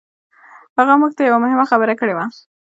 هغه 0.77 0.93
موږ 1.01 1.11
ته 1.17 1.21
يوه 1.29 1.39
مهمه 1.45 1.65
خبره 1.71 1.93
کړې 1.99 2.13
وه. 2.17 2.25